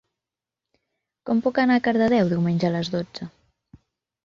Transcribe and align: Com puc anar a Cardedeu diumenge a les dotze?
Com 1.29 1.43
puc 1.49 1.61
anar 1.65 1.77
a 1.81 1.85
Cardedeu 1.89 2.33
diumenge 2.33 2.71
a 2.71 2.75
les 2.79 2.93
dotze? 2.97 3.31